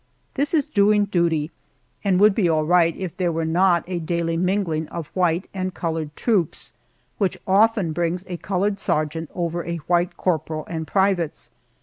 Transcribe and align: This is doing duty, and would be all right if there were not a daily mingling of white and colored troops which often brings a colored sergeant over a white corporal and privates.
This 0.33 0.55
is 0.55 0.65
doing 0.65 1.05
duty, 1.05 1.51
and 2.03 2.19
would 2.19 2.33
be 2.33 2.49
all 2.49 2.65
right 2.65 2.97
if 2.97 3.15
there 3.15 3.31
were 3.31 3.45
not 3.45 3.83
a 3.85 3.99
daily 3.99 4.35
mingling 4.35 4.87
of 4.87 5.09
white 5.13 5.47
and 5.53 5.75
colored 5.75 6.15
troops 6.15 6.73
which 7.19 7.37
often 7.45 7.93
brings 7.93 8.25
a 8.27 8.37
colored 8.37 8.79
sergeant 8.79 9.29
over 9.35 9.63
a 9.63 9.77
white 9.85 10.17
corporal 10.17 10.65
and 10.67 10.87
privates. 10.87 11.51